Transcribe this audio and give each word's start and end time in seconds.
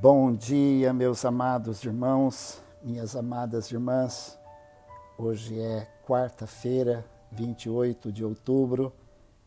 Bom 0.00 0.32
dia, 0.32 0.92
meus 0.92 1.24
amados 1.24 1.82
irmãos, 1.82 2.62
minhas 2.84 3.16
amadas 3.16 3.72
irmãs. 3.72 4.38
Hoje 5.18 5.58
é 5.58 5.88
quarta-feira, 6.06 7.04
28 7.32 8.12
de 8.12 8.24
outubro, 8.24 8.92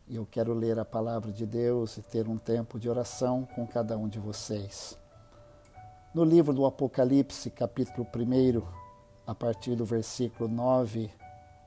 e 0.10 0.18
eu 0.18 0.28
quero 0.29 0.54
ler 0.54 0.78
a 0.78 0.84
palavra 0.84 1.32
de 1.32 1.46
Deus 1.46 1.96
e 1.96 2.02
ter 2.02 2.28
um 2.28 2.38
tempo 2.38 2.78
de 2.78 2.90
oração 2.90 3.48
com 3.56 3.66
cada 3.66 3.98
um 3.98 4.10
de 4.10 4.20
vocês. 4.20 5.00
No 6.14 6.26
livro 6.26 6.54
do 6.54 6.65
Apocalipse, 6.65 7.49
capítulo 7.49 8.06
1, 8.06 8.62
a 9.26 9.33
partir 9.33 9.78
do 9.78 9.86
versículo 9.86 10.49
9, 10.49 11.10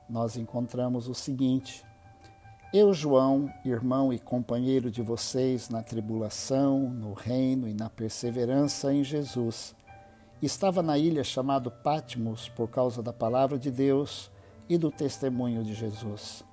nós 0.07 0.37
encontramos 0.37 1.07
o 1.07 1.15
seguinte: 1.15 1.83
eu, 2.73 2.93
João, 2.93 3.49
irmão 3.63 4.11
e 4.11 4.19
companheiro 4.19 4.91
de 4.91 5.01
vocês 5.01 5.69
na 5.69 5.81
tribulação, 5.81 6.89
no 6.89 7.13
reino 7.13 7.67
e 7.67 7.73
na 7.73 7.89
perseverança 7.89 8.93
em 8.93 9.03
Jesus, 9.03 9.73
estava 10.41 10.81
na 10.81 10.97
ilha 10.97 11.23
chamada 11.23 11.71
Patmos 11.71 12.49
por 12.49 12.69
causa 12.69 13.01
da 13.01 13.13
palavra 13.13 13.57
de 13.57 13.71
Deus 13.71 14.29
e 14.67 14.77
do 14.77 14.91
testemunho 14.91 15.63
de 15.63 15.73
Jesus. 15.73 16.43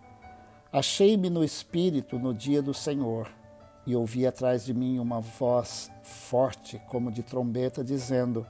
Achei-me 0.72 1.28
no 1.28 1.42
Espírito 1.42 2.18
no 2.18 2.32
dia 2.32 2.62
do 2.62 2.72
Senhor 2.72 3.28
e 3.86 3.96
ouvi 3.96 4.26
atrás 4.26 4.64
de 4.64 4.72
mim 4.72 4.98
uma 4.98 5.20
voz 5.20 5.90
forte, 6.02 6.80
como 6.88 7.10
de 7.10 7.22
trombeta, 7.22 7.82
dizendo: 7.82 8.46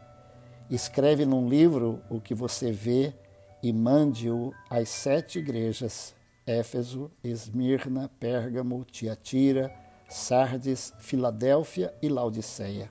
Escreve 0.68 1.24
num 1.24 1.48
livro 1.48 2.02
o 2.10 2.20
que 2.20 2.34
você 2.34 2.70
vê 2.70 3.14
e 3.62 3.72
mande-o 3.72 4.52
às 4.68 4.88
sete 4.88 5.38
igrejas 5.38 6.14
Éfeso, 6.46 7.10
Esmirna, 7.22 8.10
Pérgamo, 8.18 8.84
Tiatira, 8.84 9.72
Sardes, 10.08 10.92
Filadélfia 10.98 11.94
e 12.02 12.08
Laodiceia. 12.08 12.90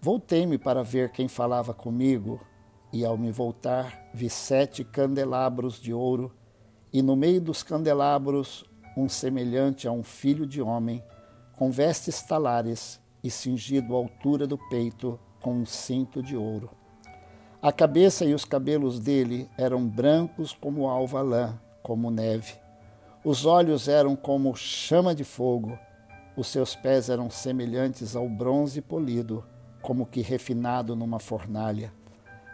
Voltei-me 0.00 0.58
para 0.58 0.82
ver 0.82 1.12
quem 1.12 1.28
falava 1.28 1.72
comigo, 1.72 2.40
e 2.92 3.04
ao 3.04 3.16
me 3.18 3.30
voltar, 3.30 4.10
vi 4.12 4.30
sete 4.30 4.84
candelabros 4.84 5.80
de 5.80 5.92
ouro, 5.92 6.32
e 6.92 7.02
no 7.02 7.16
meio 7.16 7.40
dos 7.40 7.62
candelabros 7.62 8.64
um 8.96 9.08
semelhante 9.08 9.88
a 9.88 9.92
um 9.92 10.02
filho 10.02 10.46
de 10.46 10.62
homem, 10.62 11.02
com 11.56 11.70
vestes 11.70 12.22
talares 12.22 13.00
e 13.22 13.30
cingido 13.30 13.94
à 13.94 13.98
altura 13.98 14.46
do 14.46 14.58
peito 14.68 15.18
com 15.40 15.54
um 15.54 15.66
cinto 15.66 16.22
de 16.22 16.36
ouro. 16.36 16.70
A 17.60 17.72
cabeça 17.72 18.24
e 18.24 18.34
os 18.34 18.44
cabelos 18.44 19.00
dele 19.00 19.48
eram 19.56 19.86
brancos 19.88 20.52
como 20.52 20.88
alva 20.88 21.22
lã, 21.22 21.58
como 21.82 22.10
neve. 22.10 22.63
Os 23.24 23.46
olhos 23.46 23.88
eram 23.88 24.14
como 24.14 24.54
chama 24.54 25.14
de 25.14 25.24
fogo, 25.24 25.78
os 26.36 26.46
seus 26.48 26.76
pés 26.76 27.08
eram 27.08 27.30
semelhantes 27.30 28.14
ao 28.14 28.28
bronze 28.28 28.82
polido, 28.82 29.42
como 29.80 30.04
que 30.04 30.20
refinado 30.20 30.94
numa 30.94 31.18
fornalha. 31.18 31.90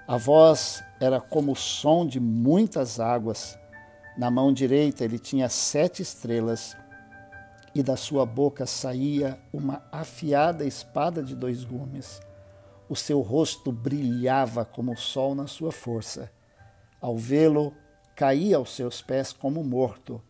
A 0.06 0.16
voz 0.16 0.80
era 1.00 1.20
como 1.20 1.52
o 1.52 1.56
som 1.56 2.06
de 2.06 2.20
muitas 2.20 3.00
águas. 3.00 3.58
Na 4.16 4.30
mão 4.30 4.52
direita 4.52 5.04
ele 5.04 5.18
tinha 5.18 5.48
sete 5.48 6.02
estrelas, 6.02 6.76
e 7.74 7.82
da 7.82 7.96
sua 7.96 8.24
boca 8.24 8.64
saía 8.64 9.40
uma 9.52 9.82
afiada 9.90 10.64
espada 10.64 11.20
de 11.20 11.34
dois 11.34 11.64
gumes. 11.64 12.20
O 12.88 12.94
seu 12.94 13.20
rosto 13.22 13.72
brilhava 13.72 14.64
como 14.64 14.92
o 14.92 14.96
sol 14.96 15.34
na 15.34 15.48
sua 15.48 15.72
força. 15.72 16.30
Ao 17.00 17.16
vê-lo, 17.16 17.74
caí 18.14 18.54
aos 18.54 18.70
seus 18.76 19.02
pés 19.02 19.32
como 19.32 19.64
morto. 19.64 20.22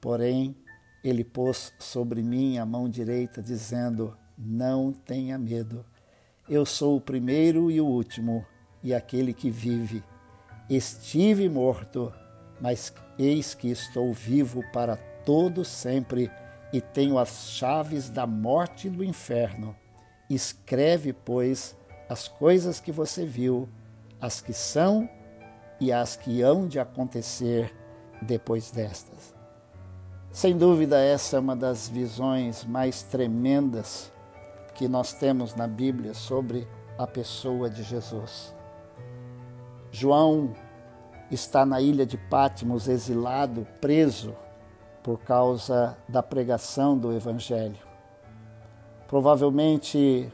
Porém, 0.00 0.56
ele 1.02 1.24
pôs 1.24 1.72
sobre 1.78 2.22
mim 2.22 2.58
a 2.58 2.66
mão 2.66 2.88
direita, 2.88 3.42
dizendo: 3.42 4.16
Não 4.36 4.92
tenha 4.92 5.38
medo. 5.38 5.84
Eu 6.48 6.64
sou 6.64 6.96
o 6.96 7.00
primeiro 7.00 7.70
e 7.70 7.80
o 7.80 7.86
último, 7.86 8.44
e 8.82 8.94
aquele 8.94 9.32
que 9.32 9.50
vive. 9.50 10.02
Estive 10.68 11.48
morto, 11.48 12.12
mas 12.60 12.92
eis 13.18 13.54
que 13.54 13.68
estou 13.68 14.12
vivo 14.12 14.62
para 14.72 14.96
todo 14.96 15.64
sempre 15.64 16.30
e 16.72 16.80
tenho 16.80 17.18
as 17.18 17.50
chaves 17.50 18.08
da 18.10 18.26
morte 18.26 18.88
e 18.88 18.90
do 18.90 19.04
inferno. 19.04 19.76
Escreve, 20.28 21.12
pois, 21.12 21.76
as 22.08 22.26
coisas 22.26 22.80
que 22.80 22.90
você 22.90 23.24
viu, 23.24 23.68
as 24.20 24.40
que 24.40 24.52
são 24.52 25.08
e 25.80 25.92
as 25.92 26.16
que 26.16 26.42
hão 26.42 26.66
de 26.66 26.80
acontecer 26.80 27.72
depois 28.22 28.70
destas. 28.70 29.35
Sem 30.36 30.54
dúvida, 30.54 31.00
essa 31.00 31.38
é 31.38 31.40
uma 31.40 31.56
das 31.56 31.88
visões 31.88 32.62
mais 32.62 33.02
tremendas 33.02 34.12
que 34.74 34.86
nós 34.86 35.14
temos 35.14 35.54
na 35.54 35.66
Bíblia 35.66 36.12
sobre 36.12 36.68
a 36.98 37.06
pessoa 37.06 37.70
de 37.70 37.82
Jesus. 37.82 38.54
João 39.90 40.52
está 41.30 41.64
na 41.64 41.80
ilha 41.80 42.04
de 42.04 42.18
Patmos, 42.18 42.86
exilado, 42.86 43.66
preso 43.80 44.36
por 45.02 45.18
causa 45.20 45.96
da 46.06 46.22
pregação 46.22 46.98
do 46.98 47.14
Evangelho. 47.14 47.80
Provavelmente 49.08 50.30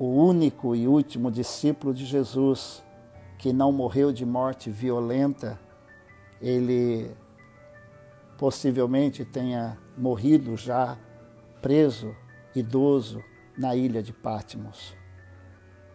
o 0.00 0.06
único 0.06 0.74
e 0.74 0.88
último 0.88 1.30
discípulo 1.30 1.94
de 1.94 2.04
Jesus 2.04 2.82
que 3.38 3.52
não 3.52 3.70
morreu 3.70 4.12
de 4.12 4.26
morte 4.26 4.68
violenta, 4.68 5.60
ele 6.40 7.21
possivelmente 8.42 9.24
tenha 9.24 9.78
morrido 9.96 10.56
já 10.56 10.98
preso, 11.60 12.12
idoso, 12.56 13.22
na 13.56 13.76
ilha 13.76 14.02
de 14.02 14.12
Patmos. 14.12 14.96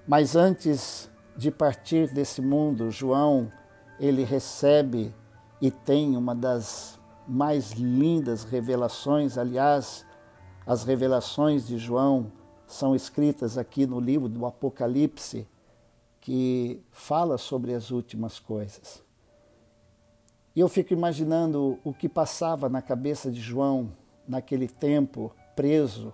Mas 0.08 0.34
antes 0.34 1.12
de 1.36 1.52
partir 1.52 2.10
desse 2.14 2.42
mundo, 2.42 2.90
João, 2.90 3.52
ele 4.00 4.24
recebe 4.24 5.14
e 5.62 5.70
tem 5.70 6.16
uma 6.16 6.34
das 6.34 6.98
mais 7.28 7.72
lindas 7.72 8.46
revelações, 8.46 9.38
aliás, 9.38 10.06
as 10.66 10.86
revelações 10.86 11.68
de 11.68 11.78
João 11.78 12.32
são 12.66 12.96
escritas 12.96 13.58
aqui 13.58 13.86
no 13.86 14.00
livro 14.00 14.30
do 14.30 14.46
Apocalipse, 14.46 15.46
que 16.22 16.82
fala 16.92 17.38
sobre 17.38 17.74
as 17.74 17.92
últimas 17.92 18.40
coisas. 18.40 19.06
E 20.58 20.60
eu 20.60 20.68
fico 20.68 20.92
imaginando 20.92 21.78
o 21.84 21.94
que 21.94 22.10
passava 22.10 22.68
na 22.68 22.82
cabeça 22.82 23.30
de 23.30 23.40
João 23.40 23.92
naquele 24.28 24.68
tempo, 24.68 25.32
preso 25.56 26.12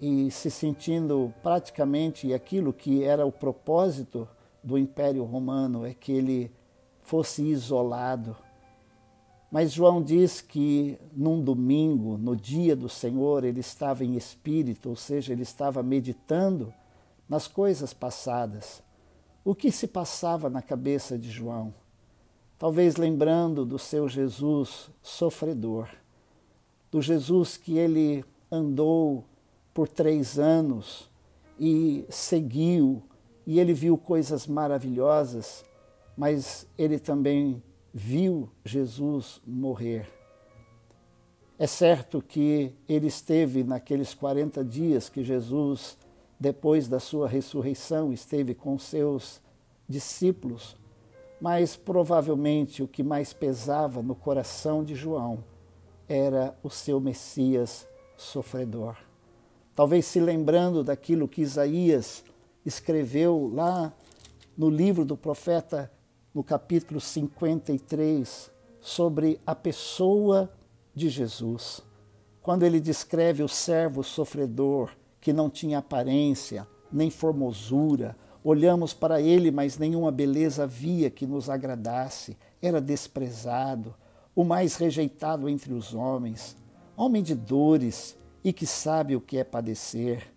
e 0.00 0.28
se 0.32 0.50
sentindo 0.50 1.32
praticamente 1.40 2.34
aquilo 2.34 2.72
que 2.72 3.04
era 3.04 3.24
o 3.24 3.30
propósito 3.30 4.26
do 4.60 4.76
Império 4.76 5.22
Romano, 5.22 5.86
é 5.86 5.94
que 5.94 6.10
ele 6.10 6.50
fosse 7.04 7.44
isolado. 7.44 8.36
Mas 9.52 9.70
João 9.70 10.02
diz 10.02 10.40
que 10.40 10.98
num 11.12 11.40
domingo, 11.40 12.18
no 12.18 12.34
dia 12.34 12.74
do 12.74 12.88
Senhor, 12.88 13.44
ele 13.44 13.60
estava 13.60 14.04
em 14.04 14.16
espírito, 14.16 14.88
ou 14.88 14.96
seja, 14.96 15.32
ele 15.32 15.42
estava 15.42 15.80
meditando 15.80 16.74
nas 17.28 17.46
coisas 17.46 17.94
passadas. 17.94 18.82
O 19.44 19.54
que 19.54 19.70
se 19.70 19.86
passava 19.86 20.50
na 20.50 20.60
cabeça 20.60 21.16
de 21.16 21.30
João? 21.30 21.72
Talvez 22.64 22.96
lembrando 22.96 23.62
do 23.66 23.78
seu 23.78 24.08
Jesus 24.08 24.88
sofredor, 25.02 25.86
do 26.90 27.02
Jesus 27.02 27.58
que 27.58 27.76
ele 27.76 28.24
andou 28.50 29.22
por 29.74 29.86
três 29.86 30.38
anos 30.38 31.10
e 31.60 32.06
seguiu, 32.08 33.02
e 33.46 33.60
ele 33.60 33.74
viu 33.74 33.98
coisas 33.98 34.46
maravilhosas, 34.46 35.62
mas 36.16 36.66
ele 36.78 36.98
também 36.98 37.62
viu 37.92 38.48
Jesus 38.64 39.42
morrer. 39.46 40.08
É 41.58 41.66
certo 41.66 42.22
que 42.22 42.72
ele 42.88 43.08
esteve 43.08 43.62
naqueles 43.62 44.14
40 44.14 44.64
dias 44.64 45.10
que 45.10 45.22
Jesus 45.22 45.98
depois 46.40 46.88
da 46.88 46.98
sua 46.98 47.28
ressurreição, 47.28 48.10
esteve 48.10 48.54
com 48.54 48.78
seus 48.78 49.38
discípulos, 49.86 50.74
mas 51.44 51.76
provavelmente 51.76 52.82
o 52.82 52.88
que 52.88 53.02
mais 53.02 53.34
pesava 53.34 54.02
no 54.02 54.14
coração 54.14 54.82
de 54.82 54.94
João 54.94 55.44
era 56.08 56.56
o 56.62 56.70
seu 56.70 56.98
Messias 56.98 57.86
sofredor. 58.16 58.96
Talvez 59.74 60.06
se 60.06 60.20
lembrando 60.20 60.82
daquilo 60.82 61.28
que 61.28 61.42
Isaías 61.42 62.24
escreveu 62.64 63.50
lá 63.52 63.92
no 64.56 64.70
livro 64.70 65.04
do 65.04 65.18
profeta, 65.18 65.92
no 66.32 66.42
capítulo 66.42 66.98
53, 66.98 68.50
sobre 68.80 69.38
a 69.46 69.54
pessoa 69.54 70.50
de 70.94 71.10
Jesus. 71.10 71.82
Quando 72.40 72.62
ele 72.62 72.80
descreve 72.80 73.42
o 73.42 73.48
servo 73.50 74.02
sofredor, 74.02 74.92
que 75.20 75.30
não 75.30 75.50
tinha 75.50 75.76
aparência, 75.76 76.66
nem 76.90 77.10
formosura. 77.10 78.16
Olhamos 78.46 78.92
para 78.92 79.22
ele, 79.22 79.50
mas 79.50 79.78
nenhuma 79.78 80.12
beleza 80.12 80.64
havia 80.64 81.08
que 81.08 81.26
nos 81.26 81.48
agradasse. 81.48 82.36
Era 82.60 82.78
desprezado, 82.78 83.94
o 84.36 84.44
mais 84.44 84.76
rejeitado 84.76 85.48
entre 85.48 85.72
os 85.72 85.94
homens, 85.94 86.54
homem 86.94 87.22
de 87.22 87.34
dores 87.34 88.14
e 88.44 88.52
que 88.52 88.66
sabe 88.66 89.16
o 89.16 89.20
que 89.20 89.38
é 89.38 89.44
padecer. 89.44 90.30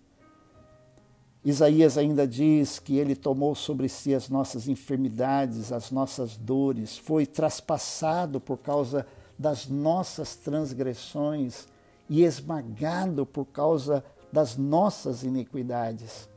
Isaías 1.43 1.97
ainda 1.97 2.25
diz 2.25 2.79
que 2.79 2.97
ele 2.97 3.13
tomou 3.13 3.53
sobre 3.53 3.89
si 3.89 4.15
as 4.15 4.29
nossas 4.29 4.69
enfermidades, 4.69 5.73
as 5.73 5.91
nossas 5.91 6.37
dores, 6.37 6.97
foi 6.97 7.25
traspassado 7.25 8.39
por 8.39 8.57
causa 8.57 9.05
das 9.37 9.67
nossas 9.67 10.33
transgressões 10.37 11.67
e 12.09 12.23
esmagado 12.23 13.25
por 13.25 13.45
causa 13.45 14.01
das 14.31 14.55
nossas 14.55 15.23
iniquidades. 15.23 16.29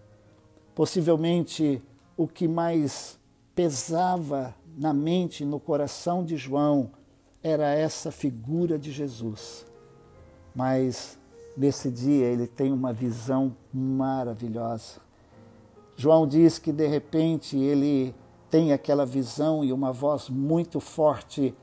Possivelmente 0.74 1.82
o 2.16 2.26
que 2.26 2.46
mais 2.46 3.18
pesava 3.54 4.54
na 4.76 4.92
mente 4.92 5.44
no 5.44 5.60
coração 5.60 6.24
de 6.24 6.36
João 6.36 6.90
era 7.42 7.72
essa 7.74 8.10
figura 8.10 8.78
de 8.78 8.92
Jesus. 8.92 9.66
Mas 10.54 11.18
nesse 11.56 11.90
dia 11.90 12.26
ele 12.26 12.46
tem 12.46 12.72
uma 12.72 12.92
visão 12.92 13.54
maravilhosa. 13.72 15.00
João 15.96 16.26
diz 16.26 16.58
que 16.58 16.72
de 16.72 16.86
repente 16.86 17.56
ele 17.58 18.14
tem 18.48 18.72
aquela 18.72 19.06
visão 19.06 19.64
e 19.64 19.72
uma 19.72 19.92
voz 19.92 20.28
muito 20.28 20.80
forte 20.80 21.54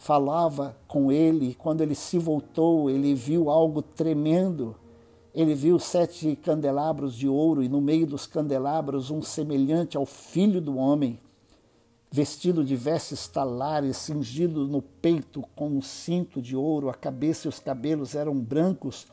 falava 0.00 0.74
com 0.88 1.12
ele, 1.12 1.50
e 1.50 1.54
quando 1.54 1.82
ele 1.82 1.94
se 1.94 2.18
voltou, 2.18 2.88
ele 2.88 3.14
viu 3.14 3.50
algo 3.50 3.82
tremendo. 3.82 4.74
Ele 5.34 5.54
viu 5.54 5.78
sete 5.78 6.34
candelabros 6.36 7.14
de 7.14 7.28
ouro 7.28 7.62
e 7.62 7.68
no 7.68 7.80
meio 7.80 8.06
dos 8.06 8.26
candelabros 8.26 9.10
um 9.10 9.22
semelhante 9.22 9.96
ao 9.96 10.04
filho 10.04 10.60
do 10.60 10.76
homem, 10.76 11.20
vestido 12.10 12.64
de 12.64 12.74
vestes 12.74 13.28
talares, 13.28 13.96
cingido 13.96 14.66
no 14.66 14.82
peito 14.82 15.44
com 15.54 15.68
um 15.68 15.80
cinto 15.80 16.42
de 16.42 16.56
ouro, 16.56 16.90
a 16.90 16.94
cabeça 16.94 17.46
e 17.46 17.48
os 17.48 17.60
cabelos 17.60 18.16
eram 18.16 18.34
brancos 18.34 19.06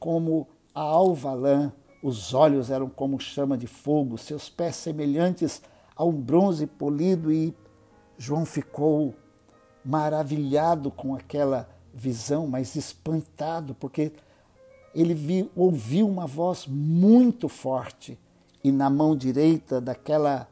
como 0.00 0.48
a 0.74 0.80
alva 0.80 1.32
lã, 1.32 1.72
os 2.02 2.34
olhos 2.34 2.70
eram 2.70 2.88
como 2.88 3.20
chama 3.20 3.56
de 3.56 3.68
fogo, 3.68 4.18
seus 4.18 4.48
pés 4.48 4.74
semelhantes 4.74 5.62
a 5.94 6.04
um 6.04 6.12
bronze 6.12 6.66
polido, 6.66 7.30
e 7.30 7.54
João 8.18 8.44
ficou 8.44 9.14
maravilhado 9.84 10.90
com 10.90 11.14
aquela 11.14 11.68
visão, 11.94 12.46
mas 12.46 12.74
espantado, 12.74 13.74
porque 13.74 14.12
ele 14.94 15.14
viu, 15.14 15.50
ouviu 15.54 16.08
uma 16.08 16.26
voz 16.26 16.66
muito 16.66 17.48
forte, 17.48 18.18
e 18.62 18.70
na 18.70 18.90
mão 18.90 19.16
direita 19.16 19.80
daquela 19.80 20.48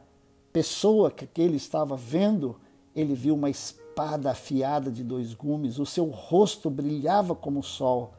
pessoa 0.52 1.10
que 1.10 1.28
ele 1.40 1.56
estava 1.56 1.96
vendo, 1.96 2.56
ele 2.94 3.14
viu 3.14 3.34
uma 3.34 3.50
espada 3.50 4.30
afiada 4.30 4.90
de 4.90 5.04
dois 5.04 5.34
gumes, 5.34 5.78
o 5.78 5.86
seu 5.86 6.06
rosto 6.06 6.70
brilhava 6.70 7.34
como 7.34 7.60
o 7.60 7.64
sol, 7.64 8.14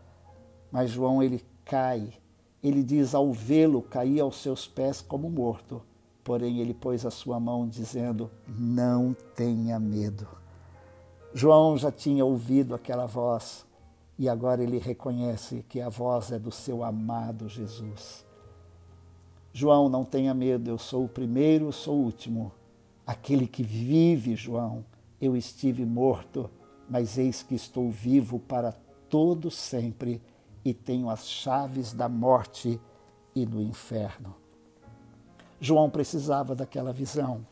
mas 0.71 0.91
João 0.91 1.23
ele 1.23 1.43
cai. 1.65 2.13
Ele 2.61 2.83
diz 2.83 3.15
ao 3.15 3.31
vê-lo 3.31 3.81
cair 3.81 4.19
aos 4.19 4.41
seus 4.41 4.67
pés 4.67 5.01
como 5.01 5.29
morto. 5.29 5.81
Porém 6.23 6.59
ele 6.59 6.73
pôs 6.73 7.05
a 7.05 7.09
sua 7.09 7.39
mão 7.39 7.67
dizendo: 7.67 8.29
"Não 8.47 9.15
tenha 9.35 9.79
medo". 9.79 10.27
João 11.33 11.77
já 11.77 11.91
tinha 11.91 12.25
ouvido 12.25 12.75
aquela 12.75 13.05
voz 13.05 13.65
e 14.19 14.27
agora 14.27 14.61
ele 14.61 14.77
reconhece 14.77 15.63
que 15.69 15.79
a 15.79 15.87
voz 15.87 16.29
é 16.33 16.37
do 16.37 16.51
seu 16.51 16.83
amado 16.83 17.47
Jesus. 17.47 18.25
João, 19.53 19.87
não 19.87 20.03
tenha 20.03 20.33
medo, 20.33 20.69
eu 20.69 20.77
sou 20.77 21.05
o 21.05 21.09
primeiro, 21.09 21.71
sou 21.71 21.95
o 21.95 22.03
último. 22.03 22.51
Aquele 23.07 23.47
que 23.47 23.63
vive, 23.63 24.35
João, 24.35 24.83
eu 25.21 25.37
estive 25.37 25.85
morto, 25.85 26.49
mas 26.89 27.17
eis 27.17 27.41
que 27.41 27.55
estou 27.55 27.89
vivo 27.89 28.39
para 28.39 28.73
todo 29.09 29.49
sempre 29.49 30.21
e 30.65 30.73
tenho 30.73 31.09
as 31.09 31.25
chaves 31.25 31.93
da 31.93 32.09
morte 32.09 32.77
e 33.33 33.45
do 33.45 33.61
inferno. 33.61 34.35
João 35.61 35.89
precisava 35.89 36.53
daquela 36.53 36.91
visão. 36.91 37.47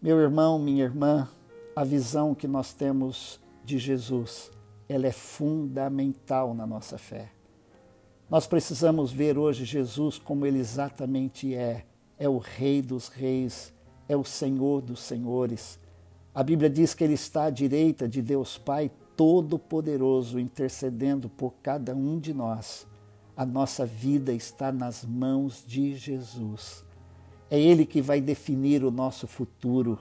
Meu 0.00 0.20
irmão, 0.20 0.56
minha 0.56 0.84
irmã, 0.84 1.28
a 1.74 1.82
visão 1.82 2.32
que 2.32 2.46
nós 2.46 2.72
temos 2.72 3.40
de 3.64 3.76
Jesus, 3.76 4.52
ela 4.88 5.06
é 5.06 5.12
fundamental 5.12 6.54
na 6.54 6.66
nossa 6.66 6.96
fé. 6.96 7.30
Nós 8.30 8.46
precisamos 8.46 9.10
ver 9.10 9.38
hoje 9.38 9.64
Jesus 9.64 10.18
como 10.18 10.46
ele 10.46 10.58
exatamente 10.58 11.54
é. 11.54 11.84
É 12.18 12.28
o 12.28 12.38
Rei 12.38 12.82
dos 12.82 13.08
Reis, 13.08 13.72
é 14.08 14.16
o 14.16 14.24
Senhor 14.24 14.82
dos 14.82 15.00
Senhores. 15.00 15.78
A 16.34 16.42
Bíblia 16.42 16.68
diz 16.68 16.94
que 16.94 17.04
ele 17.04 17.14
está 17.14 17.44
à 17.44 17.50
direita 17.50 18.08
de 18.08 18.20
Deus 18.20 18.58
Pai 18.58 18.90
Todo-Poderoso 19.16 20.38
intercedendo 20.38 21.28
por 21.28 21.54
cada 21.62 21.94
um 21.94 22.18
de 22.18 22.32
nós. 22.32 22.86
A 23.36 23.46
nossa 23.46 23.86
vida 23.86 24.32
está 24.32 24.70
nas 24.70 25.04
mãos 25.04 25.64
de 25.66 25.96
Jesus. 25.96 26.84
É 27.50 27.58
Ele 27.58 27.86
que 27.86 28.02
vai 28.02 28.20
definir 28.20 28.84
o 28.84 28.90
nosso 28.90 29.26
futuro, 29.26 29.98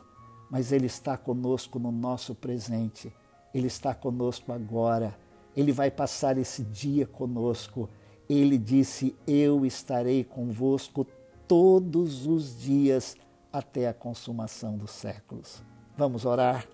mas 0.49 0.71
Ele 0.71 0.87
está 0.87 1.15
conosco 1.17 1.79
no 1.79 1.91
nosso 1.91 2.35
presente. 2.35 3.13
Ele 3.53 3.67
está 3.67 3.93
conosco 3.93 4.51
agora. 4.51 5.17
Ele 5.55 5.71
vai 5.71 5.89
passar 5.89 6.37
esse 6.37 6.63
dia 6.63 7.05
conosco. 7.05 7.89
Ele 8.29 8.57
disse: 8.57 9.15
Eu 9.25 9.65
estarei 9.65 10.23
convosco 10.23 11.05
todos 11.47 12.27
os 12.27 12.59
dias 12.59 13.15
até 13.51 13.87
a 13.87 13.93
consumação 13.93 14.77
dos 14.77 14.91
séculos. 14.91 15.63
Vamos 15.97 16.25
orar. 16.25 16.67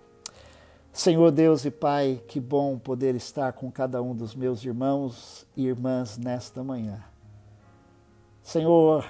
Senhor 0.91 1.31
Deus 1.31 1.65
e 1.65 1.71
Pai, 1.71 2.21
que 2.27 2.39
bom 2.39 2.77
poder 2.77 3.15
estar 3.15 3.53
com 3.53 3.71
cada 3.71 4.01
um 4.01 4.15
dos 4.15 4.35
meus 4.35 4.63
irmãos 4.63 5.47
e 5.57 5.65
irmãs 5.65 6.17
nesta 6.19 6.63
manhã. 6.63 7.03
Senhor, 8.43 9.09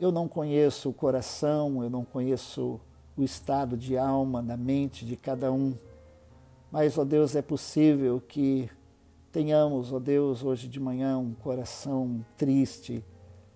eu 0.00 0.10
não 0.10 0.26
conheço 0.26 0.88
o 0.88 0.94
coração, 0.94 1.82
eu 1.82 1.90
não 1.90 2.04
conheço 2.04 2.80
o 3.16 3.22
estado 3.22 3.76
de 3.76 3.98
alma, 3.98 4.42
da 4.42 4.56
mente 4.56 5.04
de 5.04 5.16
cada 5.16 5.52
um, 5.52 5.74
mas, 6.74 6.98
ó 6.98 7.04
Deus, 7.04 7.36
é 7.36 7.42
possível 7.42 8.20
que 8.20 8.68
tenhamos, 9.30 9.92
ó 9.92 10.00
Deus, 10.00 10.42
hoje 10.42 10.66
de 10.66 10.80
manhã 10.80 11.16
um 11.16 11.32
coração 11.32 12.26
triste, 12.36 13.04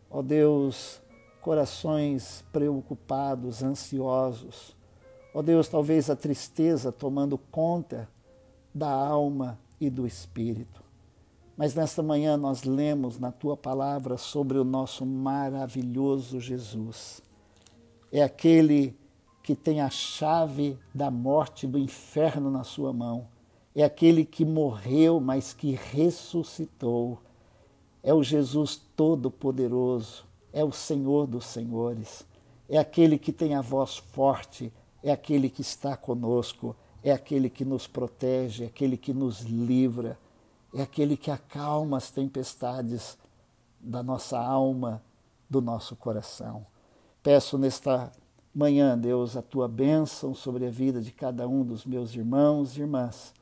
ó 0.08 0.22
Deus, 0.22 1.02
corações 1.42 2.44
preocupados, 2.52 3.60
ansiosos 3.60 4.78
Ó 5.38 5.42
Deus, 5.42 5.68
talvez 5.68 6.08
a 6.08 6.16
tristeza 6.16 6.90
tomando 6.90 7.36
conta 7.38 8.08
da 8.74 8.90
alma 8.90 9.58
e 9.80 9.90
do 9.90 10.06
espírito. 10.06 10.82
Mas 11.56 11.74
nesta 11.74 12.02
manhã 12.02 12.36
nós 12.36 12.64
lemos 12.64 13.18
na 13.18 13.30
tua 13.30 13.56
palavra 13.56 14.16
sobre 14.16 14.58
o 14.58 14.64
nosso 14.64 15.04
maravilhoso 15.04 16.40
Jesus. 16.40 17.22
É 18.10 18.22
aquele 18.22 18.96
que 19.48 19.54
tem 19.54 19.80
a 19.80 19.88
chave 19.88 20.78
da 20.94 21.10
morte 21.10 21.66
do 21.66 21.78
inferno 21.78 22.50
na 22.50 22.64
sua 22.64 22.92
mão. 22.92 23.28
É 23.74 23.82
aquele 23.82 24.22
que 24.22 24.44
morreu, 24.44 25.20
mas 25.20 25.54
que 25.54 25.70
ressuscitou. 25.72 27.18
É 28.02 28.12
o 28.12 28.22
Jesus 28.22 28.78
Todo-Poderoso. 28.94 30.26
É 30.52 30.62
o 30.62 30.70
Senhor 30.70 31.26
dos 31.26 31.46
Senhores. 31.46 32.26
É 32.68 32.76
aquele 32.76 33.16
que 33.16 33.32
tem 33.32 33.54
a 33.54 33.62
voz 33.62 33.96
forte 33.96 34.70
é 35.02 35.10
aquele 35.10 35.48
que 35.48 35.62
está 35.62 35.96
conosco, 35.96 36.76
é 37.02 37.10
aquele 37.10 37.48
que 37.48 37.64
nos 37.64 37.86
protege, 37.86 38.64
é 38.64 38.66
aquele 38.66 38.98
que 38.98 39.14
nos 39.14 39.40
livra, 39.40 40.18
é 40.74 40.82
aquele 40.82 41.16
que 41.16 41.30
acalma 41.30 41.96
as 41.96 42.10
tempestades 42.10 43.16
da 43.80 44.02
nossa 44.02 44.38
alma, 44.38 45.02
do 45.48 45.62
nosso 45.62 45.96
coração. 45.96 46.66
Peço 47.22 47.56
nesta 47.56 48.12
manhã, 48.58 48.98
Deus, 48.98 49.36
a 49.36 49.42
tua 49.42 49.68
bênção 49.68 50.34
sobre 50.34 50.66
a 50.66 50.70
vida 50.70 51.00
de 51.00 51.12
cada 51.12 51.46
um 51.46 51.64
dos 51.64 51.86
meus 51.86 52.12
irmãos 52.16 52.76
e 52.76 52.80
irmãs 52.80 53.32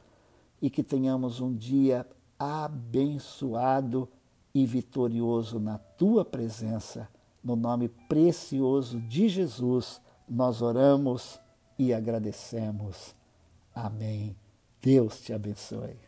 e 0.61 0.69
que 0.69 0.83
tenhamos 0.83 1.41
um 1.41 1.55
dia 1.55 2.07
abençoado 2.39 4.07
e 4.55 4.67
vitorioso 4.67 5.59
na 5.59 5.79
tua 5.79 6.23
presença. 6.23 7.09
No 7.43 7.57
nome 7.57 7.89
precioso 7.89 9.01
de 9.01 9.27
Jesus, 9.31 10.03
nós 10.29 10.61
oramos 10.61 11.41
e 11.79 11.95
agradecemos. 11.95 13.15
Amém. 13.75 14.37
Deus 14.83 15.23
te 15.23 15.33
abençoe. 15.33 16.06